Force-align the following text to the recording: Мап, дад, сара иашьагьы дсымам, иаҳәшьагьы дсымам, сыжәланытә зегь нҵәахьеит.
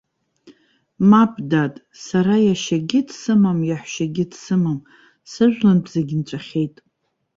Мап, 1.09 1.33
дад, 1.49 1.73
сара 2.05 2.35
иашьагьы 2.47 2.99
дсымам, 3.07 3.59
иаҳәшьагьы 3.69 4.25
дсымам, 4.31 4.79
сыжәланытә 5.31 5.89
зегь 5.93 6.13
нҵәахьеит. 6.19 6.75